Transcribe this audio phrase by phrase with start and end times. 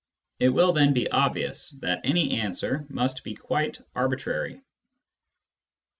[0.39, 4.59] It will then be obvious that any answer must be quite arbitrary.